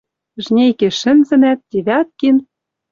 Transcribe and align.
Жнейкеш 0.43 0.95
шӹнзӹнӓт, 1.01 1.59
Девяткин 1.71 2.37